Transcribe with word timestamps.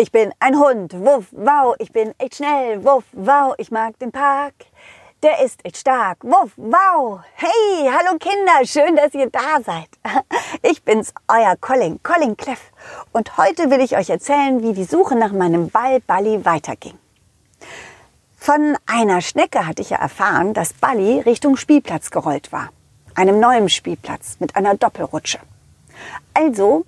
Ich 0.00 0.12
bin 0.12 0.32
ein 0.38 0.56
Hund, 0.56 0.94
wuff, 0.94 1.26
wow, 1.32 1.74
ich 1.80 1.90
bin 1.90 2.14
echt 2.18 2.36
schnell, 2.36 2.84
wuff, 2.84 3.02
wow, 3.10 3.56
ich 3.58 3.72
mag 3.72 3.98
den 3.98 4.12
Park. 4.12 4.54
Der 5.24 5.44
ist 5.44 5.64
echt 5.64 5.78
stark, 5.78 6.18
wuff, 6.22 6.52
wow. 6.56 7.18
Hey, 7.34 7.90
hallo 7.90 8.16
Kinder, 8.16 8.64
schön, 8.64 8.94
dass 8.94 9.12
ihr 9.14 9.28
da 9.28 9.60
seid. 9.60 9.88
Ich 10.62 10.84
bin's, 10.84 11.12
euer 11.26 11.56
Colin, 11.60 12.00
Colin 12.04 12.36
Cleff. 12.36 12.70
Und 13.10 13.36
heute 13.38 13.72
will 13.72 13.80
ich 13.80 13.96
euch 13.96 14.08
erzählen, 14.08 14.62
wie 14.62 14.72
die 14.72 14.84
Suche 14.84 15.16
nach 15.16 15.32
meinem 15.32 15.68
Ball 15.68 15.98
Balli 15.98 16.44
weiterging. 16.44 16.96
Von 18.36 18.78
einer 18.86 19.20
Schnecke 19.20 19.66
hatte 19.66 19.82
ich 19.82 19.90
ja 19.90 19.98
erfahren, 19.98 20.54
dass 20.54 20.74
Balli 20.74 21.22
Richtung 21.22 21.56
Spielplatz 21.56 22.12
gerollt 22.12 22.52
war. 22.52 22.68
Einem 23.16 23.40
neuen 23.40 23.68
Spielplatz 23.68 24.36
mit 24.38 24.54
einer 24.54 24.76
Doppelrutsche. 24.76 25.40
Also 26.34 26.84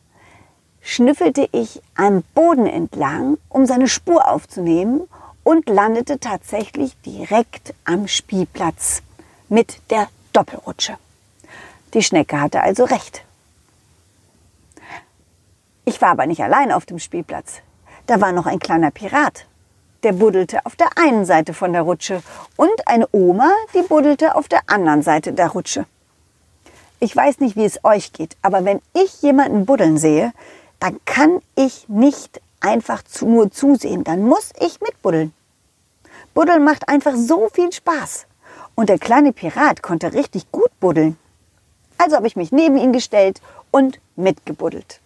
schnüffelte 0.82 1.48
ich 1.52 1.82
am 1.94 2.22
Boden 2.34 2.66
entlang, 2.66 3.38
um 3.48 3.66
seine 3.66 3.88
Spur 3.88 4.28
aufzunehmen 4.28 5.02
und 5.42 5.68
landete 5.68 6.18
tatsächlich 6.18 6.96
direkt 7.02 7.74
am 7.84 8.08
Spielplatz 8.08 9.02
mit 9.48 9.80
der 9.90 10.08
Doppelrutsche. 10.32 10.96
Die 11.94 12.02
Schnecke 12.02 12.40
hatte 12.40 12.62
also 12.62 12.84
recht. 12.84 13.24
Ich 15.84 16.00
war 16.00 16.10
aber 16.10 16.26
nicht 16.26 16.42
allein 16.42 16.70
auf 16.70 16.86
dem 16.86 16.98
Spielplatz. 16.98 17.56
Da 18.06 18.20
war 18.20 18.32
noch 18.32 18.46
ein 18.46 18.60
kleiner 18.60 18.90
Pirat. 18.90 19.46
Der 20.02 20.12
buddelte 20.12 20.64
auf 20.64 20.76
der 20.76 20.88
einen 20.96 21.26
Seite 21.26 21.52
von 21.52 21.72
der 21.72 21.82
Rutsche 21.82 22.22
und 22.56 22.86
eine 22.86 23.08
Oma, 23.12 23.50
die 23.74 23.82
buddelte 23.82 24.34
auf 24.34 24.48
der 24.48 24.62
anderen 24.66 25.02
Seite 25.02 25.32
der 25.32 25.48
Rutsche. 25.48 25.84
Ich 27.00 27.14
weiß 27.14 27.40
nicht, 27.40 27.56
wie 27.56 27.64
es 27.64 27.84
euch 27.84 28.12
geht, 28.12 28.36
aber 28.40 28.64
wenn 28.64 28.80
ich 28.92 29.20
jemanden 29.22 29.66
buddeln 29.66 29.98
sehe, 29.98 30.32
dann 30.80 30.98
kann 31.04 31.40
ich 31.54 31.88
nicht 31.88 32.40
einfach 32.60 33.02
zu, 33.04 33.26
nur 33.26 33.50
zusehen, 33.50 34.04
dann 34.04 34.22
muss 34.22 34.50
ich 34.58 34.80
mitbuddeln. 34.80 35.32
Buddeln 36.34 36.64
macht 36.64 36.88
einfach 36.88 37.14
so 37.16 37.48
viel 37.52 37.72
Spaß. 37.72 38.26
Und 38.74 38.88
der 38.88 38.98
kleine 38.98 39.32
Pirat 39.32 39.82
konnte 39.82 40.12
richtig 40.12 40.50
gut 40.50 40.70
buddeln. 40.80 41.18
Also 41.98 42.16
habe 42.16 42.26
ich 42.26 42.36
mich 42.36 42.50
neben 42.50 42.78
ihn 42.78 42.92
gestellt 42.92 43.40
und 43.70 44.00
mitgebuddelt. 44.16 45.00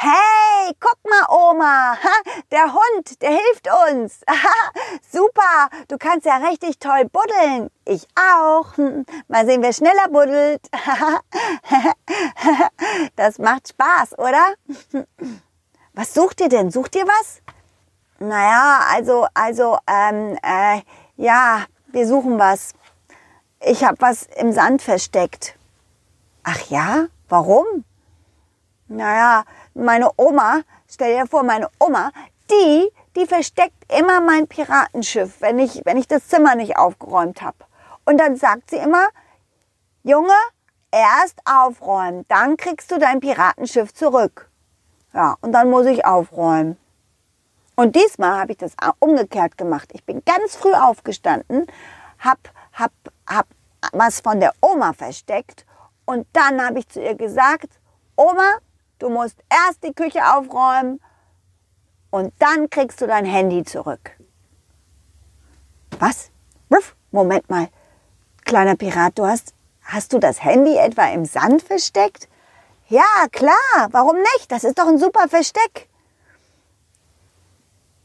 Hey, 0.00 0.76
guck 0.78 0.96
mal, 1.10 1.26
Oma, 1.28 1.96
der 2.52 2.72
Hund, 2.72 3.20
der 3.20 3.30
hilft 3.30 3.68
uns. 3.90 4.20
Super, 5.10 5.70
du 5.88 5.98
kannst 5.98 6.24
ja 6.24 6.36
richtig 6.36 6.78
toll 6.78 7.06
buddeln. 7.06 7.68
Ich 7.84 8.06
auch. 8.14 8.76
Hm, 8.76 9.04
mal 9.26 9.44
sehen, 9.44 9.60
wer 9.60 9.72
schneller 9.72 10.06
buddelt. 10.08 10.60
das 13.16 13.38
macht 13.38 13.70
Spaß, 13.70 14.16
oder? 14.18 14.54
Was 15.94 16.14
sucht 16.14 16.42
ihr 16.42 16.48
denn? 16.48 16.70
Sucht 16.70 16.94
ihr 16.94 17.04
was? 17.04 17.42
Naja, 18.20 18.82
also, 18.92 19.26
also, 19.34 19.78
ähm, 19.88 20.38
äh, 20.44 20.80
ja, 21.16 21.64
wir 21.88 22.06
suchen 22.06 22.38
was. 22.38 22.72
Ich 23.58 23.82
habe 23.82 23.96
was 23.98 24.28
im 24.36 24.52
Sand 24.52 24.80
versteckt. 24.80 25.56
Ach 26.44 26.60
ja? 26.68 27.06
Warum? 27.28 27.84
Naja, 28.88 29.44
meine 29.78 30.10
Oma, 30.16 30.62
stell 30.88 31.16
dir 31.16 31.26
vor, 31.26 31.42
meine 31.42 31.68
Oma, 31.78 32.10
die, 32.50 32.90
die 33.16 33.26
versteckt 33.26 33.92
immer 33.92 34.20
mein 34.20 34.46
Piratenschiff, 34.46 35.40
wenn 35.40 35.58
ich, 35.58 35.82
wenn 35.84 35.96
ich 35.96 36.08
das 36.08 36.28
Zimmer 36.28 36.54
nicht 36.54 36.76
aufgeräumt 36.76 37.42
habe. 37.42 37.56
Und 38.04 38.18
dann 38.18 38.36
sagt 38.36 38.70
sie 38.70 38.76
immer, 38.76 39.08
Junge, 40.02 40.32
erst 40.90 41.40
aufräumen, 41.44 42.24
dann 42.28 42.56
kriegst 42.56 42.90
du 42.90 42.98
dein 42.98 43.20
Piratenschiff 43.20 43.92
zurück. 43.92 44.50
Ja, 45.12 45.36
und 45.40 45.52
dann 45.52 45.70
muss 45.70 45.86
ich 45.86 46.04
aufräumen. 46.04 46.78
Und 47.76 47.94
diesmal 47.94 48.40
habe 48.40 48.52
ich 48.52 48.58
das 48.58 48.72
umgekehrt 48.98 49.56
gemacht. 49.56 49.90
Ich 49.92 50.04
bin 50.04 50.22
ganz 50.24 50.56
früh 50.56 50.72
aufgestanden, 50.72 51.66
hab, 52.18 52.38
hab, 52.72 52.92
hab 53.26 53.46
was 53.92 54.20
von 54.20 54.40
der 54.40 54.52
Oma 54.60 54.92
versteckt 54.92 55.64
und 56.04 56.26
dann 56.32 56.64
habe 56.64 56.78
ich 56.78 56.88
zu 56.88 57.02
ihr 57.02 57.14
gesagt, 57.14 57.68
Oma, 58.16 58.56
Du 58.98 59.08
musst 59.10 59.36
erst 59.48 59.84
die 59.84 59.92
Küche 59.92 60.20
aufräumen 60.24 61.00
und 62.10 62.32
dann 62.38 62.70
kriegst 62.70 63.00
du 63.00 63.06
dein 63.06 63.24
Handy 63.24 63.64
zurück. 63.64 64.10
Was? 65.98 66.30
Moment 67.10 67.48
mal. 67.48 67.68
Kleiner 68.44 68.76
Pirat, 68.76 69.18
du 69.18 69.26
hast, 69.26 69.54
hast 69.82 70.12
du 70.12 70.18
das 70.18 70.44
Handy 70.44 70.76
etwa 70.76 71.06
im 71.08 71.24
Sand 71.24 71.62
versteckt? 71.62 72.28
Ja, 72.88 73.26
klar. 73.32 73.88
Warum 73.90 74.16
nicht? 74.16 74.50
Das 74.50 74.64
ist 74.64 74.78
doch 74.78 74.86
ein 74.86 74.98
super 74.98 75.28
Versteck. 75.28 75.88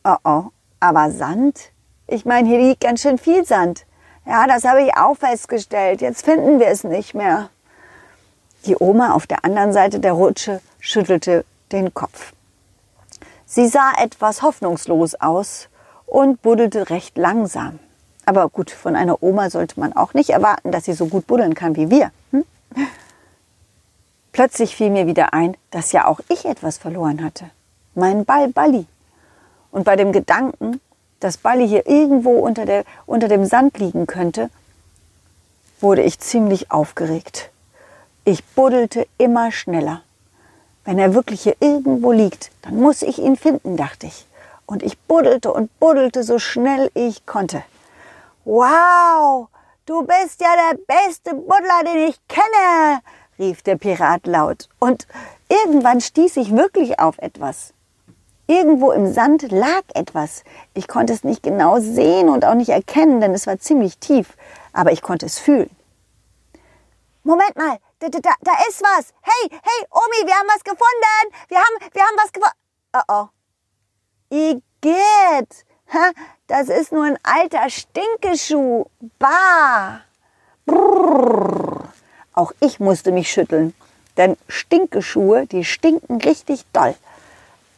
Oh 0.03 0.15
oh, 0.23 0.43
aber 0.79 1.11
Sand? 1.11 1.71
Ich 2.07 2.25
meine, 2.25 2.47
hier 2.47 2.59
liegt 2.59 2.81
ganz 2.81 3.01
schön 3.01 3.17
viel 3.17 3.45
Sand. 3.45 3.85
Ja, 4.25 4.47
das 4.47 4.63
habe 4.63 4.83
ich 4.83 4.95
auch 4.97 5.15
festgestellt. 5.15 6.01
Jetzt 6.01 6.23
finden 6.25 6.59
wir 6.59 6.67
es 6.67 6.83
nicht 6.83 7.13
mehr. 7.13 7.49
Die 8.65 8.77
Oma 8.77 9.13
auf 9.13 9.27
der 9.27 9.43
anderen 9.43 9.73
Seite 9.73 9.99
der 9.99 10.13
Rutsche 10.13 10.61
schüttelte 10.79 11.43
den 11.71 11.93
Kopf. 11.93 12.33
Sie 13.45 13.67
sah 13.67 13.91
etwas 14.01 14.41
hoffnungslos 14.41 15.15
aus 15.15 15.67
und 16.05 16.41
buddelte 16.41 16.89
recht 16.89 17.17
langsam. 17.17 17.79
Aber 18.25 18.47
gut, 18.47 18.71
von 18.71 18.95
einer 18.95 19.21
Oma 19.21 19.49
sollte 19.49 19.79
man 19.79 19.93
auch 19.93 20.13
nicht 20.13 20.29
erwarten, 20.29 20.71
dass 20.71 20.85
sie 20.85 20.93
so 20.93 21.07
gut 21.07 21.27
buddeln 21.27 21.55
kann 21.55 21.75
wie 21.75 21.89
wir. 21.89 22.11
Hm? 22.31 22.45
Plötzlich 24.31 24.75
fiel 24.75 24.89
mir 24.89 25.07
wieder 25.07 25.33
ein, 25.33 25.57
dass 25.71 25.91
ja 25.91 26.07
auch 26.07 26.21
ich 26.29 26.45
etwas 26.45 26.77
verloren 26.77 27.23
hatte. 27.23 27.49
Mein 27.95 28.25
Ball 28.25 28.47
Balli. 28.47 28.87
Und 29.71 29.83
bei 29.83 29.95
dem 29.95 30.11
Gedanken, 30.11 30.79
dass 31.19 31.37
Balli 31.37 31.67
hier 31.67 31.85
irgendwo 31.85 32.39
unter, 32.39 32.65
der, 32.65 32.85
unter 33.05 33.27
dem 33.27 33.45
Sand 33.45 33.77
liegen 33.77 34.07
könnte, 34.07 34.49
wurde 35.81 36.01
ich 36.01 36.19
ziemlich 36.19 36.71
aufgeregt. 36.71 37.51
Ich 38.25 38.45
buddelte 38.45 39.05
immer 39.17 39.51
schneller. 39.51 40.01
Wenn 40.85 40.97
er 40.97 41.13
wirklich 41.13 41.43
hier 41.43 41.57
irgendwo 41.59 42.13
liegt, 42.13 42.51
dann 42.61 42.79
muss 42.79 43.01
ich 43.01 43.19
ihn 43.19 43.35
finden, 43.35 43.75
dachte 43.75 44.07
ich. 44.07 44.25
Und 44.65 44.81
ich 44.81 44.97
buddelte 44.97 45.51
und 45.51 45.77
buddelte 45.77 46.23
so 46.23 46.39
schnell 46.39 46.89
ich 46.93 47.25
konnte. 47.25 47.63
Wow, 48.45 49.49
du 49.85 50.03
bist 50.03 50.39
ja 50.39 50.47
der 50.71 50.77
beste 50.87 51.35
Buddler, 51.35 51.83
den 51.85 52.07
ich 52.07 52.19
kenne, 52.29 53.01
rief 53.37 53.61
der 53.61 53.75
Pirat 53.75 54.25
laut. 54.25 54.69
Und 54.79 55.05
irgendwann 55.49 55.99
stieß 55.99 56.37
ich 56.37 56.55
wirklich 56.55 56.99
auf 57.01 57.17
etwas. 57.17 57.73
Irgendwo 58.47 58.91
im 58.93 59.11
Sand 59.11 59.51
lag 59.51 59.83
etwas. 59.95 60.45
Ich 60.73 60.87
konnte 60.87 61.11
es 61.11 61.25
nicht 61.25 61.43
genau 61.43 61.81
sehen 61.81 62.29
und 62.29 62.45
auch 62.45 62.55
nicht 62.55 62.69
erkennen, 62.69 63.19
denn 63.19 63.33
es 63.33 63.47
war 63.47 63.59
ziemlich 63.59 63.97
tief, 63.97 64.37
aber 64.71 64.93
ich 64.93 65.01
konnte 65.01 65.25
es 65.25 65.39
fühlen. 65.39 65.69
Moment 67.25 67.55
mal, 67.57 67.79
da, 68.09 68.19
da, 68.19 68.33
da 68.41 68.51
ist 68.69 68.81
was. 68.81 69.13
Hey, 69.21 69.49
hey, 69.49 69.87
Omi, 69.89 70.27
wir 70.27 70.35
haben 70.35 70.47
was 70.47 70.63
gefunden. 70.63 71.47
Wir 71.47 71.57
haben, 71.57 71.93
wir 71.93 72.01
haben 72.01 72.17
was 72.17 72.31
gefunden. 72.31 72.57
Oh 72.93 73.01
oh. 73.07 73.27
Igitt. 74.29 75.65
Das 76.47 76.69
ist 76.69 76.91
nur 76.91 77.05
ein 77.05 77.19
alter 77.23 77.69
Stinkeschuh. 77.69 78.85
Bah. 79.19 80.01
Brrr. 80.65 81.89
Auch 82.33 82.51
ich 82.59 82.79
musste 82.79 83.11
mich 83.11 83.31
schütteln. 83.31 83.73
Denn 84.17 84.37
Stinkeschuhe, 84.47 85.47
die 85.47 85.63
stinken 85.63 86.17
richtig 86.21 86.65
doll. 86.73 86.95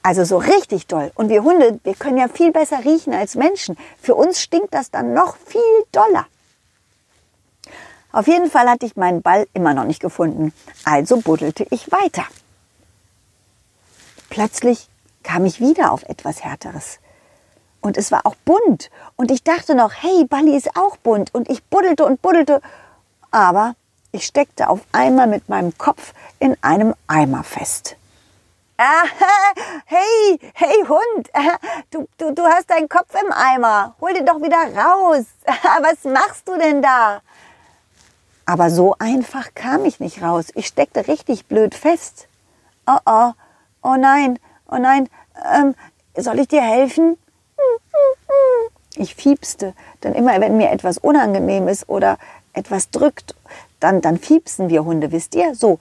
Also 0.01 0.23
so 0.23 0.37
richtig 0.37 0.87
doll. 0.87 1.11
Und 1.15 1.29
wir 1.29 1.43
Hunde, 1.43 1.79
wir 1.83 1.95
können 1.95 2.17
ja 2.17 2.27
viel 2.27 2.51
besser 2.51 2.83
riechen 2.85 3.13
als 3.13 3.35
Menschen. 3.35 3.77
Für 4.01 4.15
uns 4.15 4.41
stinkt 4.41 4.73
das 4.73 4.91
dann 4.91 5.13
noch 5.13 5.35
viel 5.37 5.61
doller. 5.91 6.27
Auf 8.15 8.27
jeden 8.27 8.49
Fall 8.49 8.69
hatte 8.69 8.85
ich 8.85 8.95
meinen 8.95 9.21
Ball 9.21 9.45
immer 9.53 9.73
noch 9.73 9.83
nicht 9.83 9.99
gefunden, 9.99 10.53
also 10.85 11.17
buddelte 11.17 11.67
ich 11.69 11.91
weiter. 11.91 12.23
Plötzlich 14.29 14.87
kam 15.21 15.43
ich 15.43 15.59
wieder 15.59 15.91
auf 15.91 16.03
etwas 16.03 16.41
Härteres. 16.41 16.99
Und 17.81 17.97
es 17.97 18.13
war 18.13 18.25
auch 18.25 18.35
bunt. 18.45 18.89
Und 19.17 19.31
ich 19.31 19.43
dachte 19.43 19.75
noch, 19.75 19.91
hey, 19.91 20.23
Balli 20.23 20.55
ist 20.55 20.77
auch 20.77 20.95
bunt. 20.95 21.35
Und 21.35 21.49
ich 21.49 21.61
buddelte 21.65 22.05
und 22.05 22.21
buddelte. 22.21 22.61
Aber 23.31 23.75
ich 24.13 24.25
steckte 24.25 24.69
auf 24.69 24.79
einmal 24.93 25.27
mit 25.27 25.49
meinem 25.49 25.77
Kopf 25.77 26.13
in 26.39 26.55
einem 26.61 26.95
Eimer 27.07 27.43
fest. 27.43 27.97
Ah, 28.77 29.03
hey, 29.87 30.39
hey 30.53 30.85
Hund, 30.87 31.29
du, 31.91 32.07
du, 32.17 32.33
du 32.33 32.43
hast 32.43 32.69
deinen 32.69 32.87
Kopf 32.87 33.13
im 33.21 33.33
Eimer. 33.33 33.93
Hol 33.99 34.13
den 34.13 34.25
doch 34.25 34.41
wieder 34.41 34.73
raus. 34.73 35.25
Was 35.81 36.05
machst 36.05 36.47
du 36.47 36.57
denn 36.57 36.81
da? 36.81 37.21
Aber 38.45 38.69
so 38.69 38.95
einfach 38.99 39.53
kam 39.55 39.85
ich 39.85 39.99
nicht 39.99 40.21
raus. 40.21 40.47
Ich 40.53 40.67
steckte 40.67 41.07
richtig 41.07 41.47
blöd 41.47 41.73
fest. 41.73 42.27
Oh 42.85 42.99
oh, 43.05 43.31
oh 43.81 43.95
nein, 43.97 44.37
oh 44.69 44.77
nein, 44.77 45.09
ähm, 45.53 45.73
soll 46.15 46.39
ich 46.39 46.47
dir 46.47 46.61
helfen? 46.61 47.17
Ich 48.95 49.15
fiepste, 49.15 49.73
denn 50.03 50.13
immer 50.13 50.39
wenn 50.39 50.57
mir 50.57 50.71
etwas 50.71 50.97
unangenehm 50.97 51.67
ist 51.67 51.89
oder 51.89 52.17
etwas 52.53 52.91
drückt, 52.91 53.35
dann, 53.79 54.01
dann 54.01 54.17
fiepsen 54.17 54.69
wir 54.69 54.85
Hunde, 54.85 55.11
wisst 55.11 55.35
ihr? 55.35 55.55
So. 55.55 55.79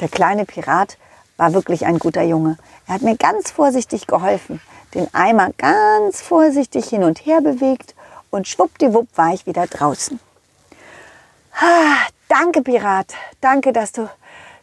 Der 0.00 0.08
kleine 0.08 0.46
Pirat 0.46 0.96
war 1.36 1.52
wirklich 1.52 1.86
ein 1.86 1.98
guter 1.98 2.22
Junge. 2.22 2.56
Er 2.88 2.94
hat 2.94 3.02
mir 3.02 3.16
ganz 3.16 3.50
vorsichtig 3.50 4.06
geholfen, 4.06 4.60
den 4.94 5.12
Eimer 5.14 5.50
ganz 5.56 6.20
vorsichtig 6.20 6.88
hin 6.88 7.04
und 7.04 7.24
her 7.26 7.40
bewegt 7.40 7.94
und 8.30 8.48
schwuppdiwupp 8.48 9.08
war 9.16 9.34
ich 9.34 9.46
wieder 9.46 9.66
draußen. 9.66 10.20
Ah, 11.52 12.06
danke, 12.28 12.62
Pirat. 12.62 13.14
Danke, 13.40 13.72
dass 13.72 13.92
du, 13.92 14.08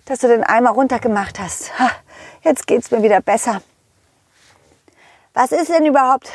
dass 0.06 0.20
du 0.20 0.28
den 0.28 0.44
Eimer 0.44 0.72
runtergemacht 0.72 1.40
hast. 1.40 1.72
Ah, 1.78 1.92
jetzt 2.44 2.68
geht's 2.68 2.92
mir 2.92 3.04
wieder 3.04 3.22
besser. 3.22 3.62
Was 5.34 5.52
ist 5.52 5.70
denn 5.70 5.86
überhaupt, 5.86 6.32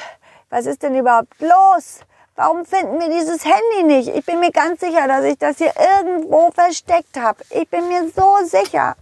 was 0.51 0.67
ist 0.67 0.83
denn 0.83 0.95
überhaupt 0.95 1.41
los? 1.41 2.01
Warum 2.37 2.65
finden 2.65 2.99
wir 2.99 3.11
dieses 3.11 3.45
Handy 3.45 3.83
nicht? 3.85 4.09
Ich 4.09 4.25
bin 4.25 4.41
mir 4.41 4.53
ganz 4.53 4.81
sicher, 4.81 5.07
dass 5.07 5.25
ich 5.25 5.39
das 5.39 5.59
hier 5.59 5.73
irgendwo 5.77 6.51
versteckt 6.51 7.19
habe. 7.19 7.43
Ich 7.51 7.69
bin 7.69 7.89
mir 7.89 8.11
so 8.15 8.37
sicher. 8.45 8.97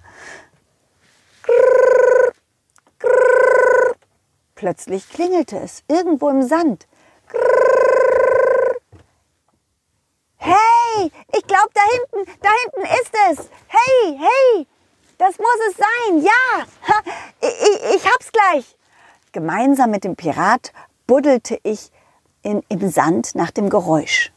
Plötzlich 4.54 5.08
klingelte 5.08 5.58
es 5.58 5.84
irgendwo 5.88 6.28
im 6.28 6.42
Sand. 6.42 6.86
Hey, 10.42 11.12
ich 11.36 11.46
glaube 11.46 11.68
da 11.74 11.82
hinten, 11.92 12.32
da 12.40 12.48
hinten 12.64 12.94
ist 12.94 13.12
es. 13.30 13.50
Hey, 13.68 14.18
hey, 14.18 14.66
das 15.18 15.36
muss 15.36 15.58
es 15.68 15.76
sein. 15.76 16.22
Ja, 16.22 16.64
ich, 17.42 17.48
ich, 17.48 17.96
ich 17.96 18.06
hab's 18.06 18.32
gleich. 18.32 18.76
Gemeinsam 19.32 19.90
mit 19.90 20.04
dem 20.04 20.16
Pirat 20.16 20.72
buddelte 21.06 21.58
ich 21.62 21.92
in, 22.42 22.62
im 22.70 22.90
Sand 22.90 23.34
nach 23.34 23.50
dem 23.50 23.68
Geräusch. 23.68 24.32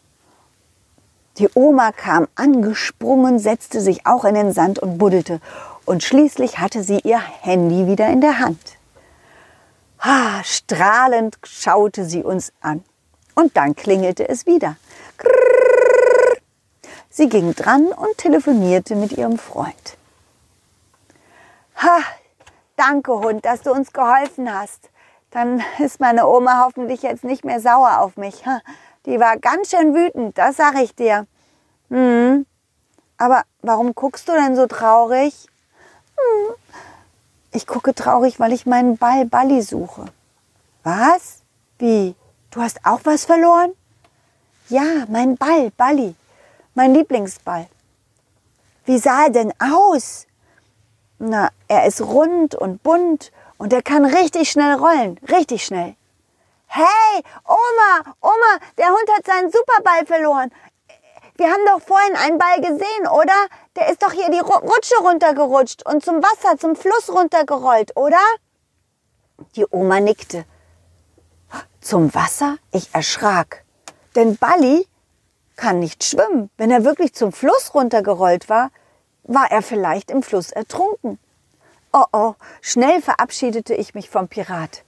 Die 1.38 1.50
Oma 1.53 1.94
kam 1.94 2.27
angesprungen, 2.35 3.39
setzte 3.39 3.79
sich 3.79 4.06
auch 4.06 4.25
in 4.25 4.35
den 4.35 4.51
Sand 4.51 4.79
und 4.79 4.97
buddelte. 4.97 5.39
Und 5.85 6.03
schließlich 6.03 6.59
hatte 6.59 6.83
sie 6.83 6.99
ihr 6.99 7.19
Handy 7.19 7.88
wieder 7.88 8.07
in 8.09 8.19
der 8.19 8.39
Hand. 8.39 8.77
Ah, 9.99 10.44
strahlend 10.44 11.38
schaute 11.44 12.03
sie 12.03 12.23
uns 12.23 12.51
an. 12.59 12.83
Und 13.35 13.56
dann 13.56 13.73
klingelte 13.73 14.27
es 14.27 14.45
wieder. 14.45 14.75
Sie 17.13 17.30
ging 17.30 17.54
dran 17.54 17.86
und 17.88 18.18
telefonierte 18.18 18.95
mit 18.95 19.13
ihrem 19.13 19.38
Freund. 19.38 19.98
Ha, 21.77 22.00
danke 22.75 23.13
Hund, 23.13 23.45
dass 23.45 23.62
du 23.62 23.71
uns 23.71 23.94
geholfen 23.94 24.54
hast 24.54 24.89
dann 25.33 25.63
ist 25.80 26.00
meine 26.00 26.27
Oma 26.27 26.63
hoffentlich 26.63 27.01
jetzt 27.01 27.24
nicht 27.24 27.44
mehr 27.44 27.60
sauer 27.60 28.00
auf 28.00 28.18
mich. 28.18 28.44
Die 29.06 29.19
war 29.19 29.38
ganz 29.38 29.71
schön 29.71 29.94
wütend, 29.94 30.38
das 30.38 30.56
sag 30.56 30.75
ich 30.75 30.95
dir. 30.95 31.27
Hm. 31.89 32.45
Aber 33.18 33.44
warum 33.62 33.95
guckst 33.95 34.27
du 34.30 34.31
denn 34.31 34.56
so 34.56 34.68
traurig? 34.68 35.48
Hm. 36.16 36.56
Ich 37.51 37.68
gucke 37.68 37.94
traurig, 37.94 38.39
weil 38.39 38.54
ich 38.54 38.66
meinen 38.66 38.98
Ball 38.98 39.25
Balli 39.25 39.62
suche. 39.62 40.06
Was? 40.83 41.42
Wie? 41.80 42.16
Du 42.51 42.62
hast 42.62 42.86
auch 42.86 43.01
was 43.04 43.25
verloren? 43.25 43.74
Ja, 44.69 45.06
mein 45.09 45.36
Ball, 45.36 45.71
Balli. 45.71 46.16
Mein 46.75 46.93
Lieblingsball. 46.93 47.67
Wie 48.85 48.97
sah 48.97 49.25
er 49.25 49.29
denn 49.29 49.53
aus? 49.59 50.25
Na, 51.19 51.49
er 51.67 51.85
ist 51.85 52.01
rund 52.01 52.55
und 52.55 52.81
bunt 52.81 53.31
und 53.57 53.71
der 53.71 53.83
kann 53.83 54.05
richtig 54.05 54.49
schnell 54.49 54.73
rollen, 54.73 55.19
richtig 55.29 55.65
schnell. 55.65 55.95
Hey, 56.65 57.23
Oma, 57.45 58.15
Oma, 58.19 58.59
der 58.77 58.89
Hund 58.89 59.07
hat 59.15 59.25
seinen 59.25 59.51
Superball 59.51 60.05
verloren. 60.07 60.51
Wir 61.35 61.51
haben 61.51 61.65
doch 61.67 61.81
vorhin 61.81 62.15
einen 62.15 62.39
Ball 62.39 62.59
gesehen, 62.59 63.07
oder? 63.07 63.33
Der 63.75 63.89
ist 63.89 64.01
doch 64.01 64.11
hier 64.11 64.29
die 64.31 64.39
Rutsche 64.39 64.95
runtergerutscht 65.01 65.85
und 65.85 66.03
zum 66.03 66.23
Wasser, 66.23 66.57
zum 66.57 66.75
Fluss 66.75 67.09
runtergerollt, 67.09 67.95
oder? 67.95 68.21
Die 69.55 69.65
Oma 69.69 69.99
nickte. 69.99 70.45
Zum 71.81 72.13
Wasser? 72.15 72.57
Ich 72.71 72.89
erschrak. 72.93 73.63
Denn 74.15 74.37
Balli 74.37 74.87
kann 75.63 75.80
nicht 75.80 76.04
schwimmen. 76.04 76.50
Wenn 76.57 76.71
er 76.71 76.83
wirklich 76.83 77.13
zum 77.13 77.31
Fluss 77.31 77.74
runtergerollt 77.74 78.50
war, 78.50 78.69
war 79.24 79.50
er 79.50 79.62
vielleicht 79.62 80.12
im 80.12 80.21
Fluss 80.21 80.51
ertrunken. 80.51 81.18
Oh 81.94 82.04
oh, 82.12 82.33
schnell 82.60 83.01
verabschiedete 83.01 83.74
ich 83.74 83.94
mich 83.94 84.10
vom 84.10 84.27
Pirat. 84.27 84.83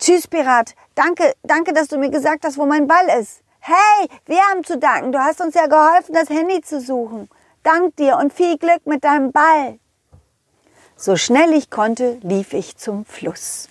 Tschüss, 0.00 0.26
Pirat. 0.26 0.74
Danke, 0.96 1.34
danke, 1.44 1.72
dass 1.72 1.86
du 1.86 1.98
mir 1.98 2.10
gesagt 2.10 2.44
hast, 2.44 2.58
wo 2.58 2.66
mein 2.66 2.88
Ball 2.88 3.08
ist. 3.20 3.42
Hey, 3.60 4.08
wir 4.26 4.40
haben 4.50 4.64
zu 4.64 4.76
danken. 4.76 5.12
Du 5.12 5.20
hast 5.20 5.40
uns 5.40 5.54
ja 5.54 5.66
geholfen, 5.66 6.12
das 6.14 6.30
Handy 6.30 6.62
zu 6.62 6.80
suchen. 6.80 7.28
Dank 7.62 7.94
dir 7.94 8.16
und 8.16 8.32
viel 8.32 8.58
Glück 8.58 8.86
mit 8.86 9.04
deinem 9.04 9.30
Ball. 9.30 9.78
So 10.96 11.14
schnell 11.14 11.52
ich 11.52 11.70
konnte, 11.70 12.18
lief 12.22 12.54
ich 12.54 12.76
zum 12.76 13.04
Fluss. 13.04 13.68